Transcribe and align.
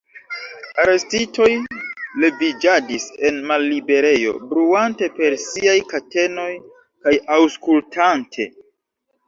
Arestitoj 0.83 1.49
leviĝadis 2.23 3.05
en 3.29 3.37
malliberejo, 3.53 4.33
bruante 4.55 5.11
per 5.21 5.37
siaj 5.45 5.79
katenoj 5.95 6.49
kaj 7.07 7.17
aŭskultante. 7.39 8.53